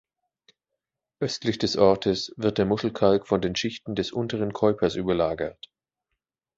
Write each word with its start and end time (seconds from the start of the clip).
Östlich 1.19 1.59
des 1.59 1.77
Ortes 1.77 2.33
wird 2.35 2.57
der 2.57 2.65
Muschelkalk 2.65 3.27
von 3.27 3.39
den 3.39 3.55
Schichten 3.55 3.93
des 3.93 4.11
Unteren 4.11 4.51
Keupers 4.51 4.95
überlagert. 4.95 5.69